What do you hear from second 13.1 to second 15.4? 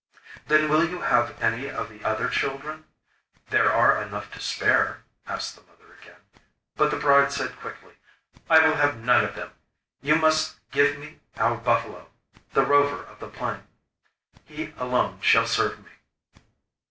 the Plain; he alone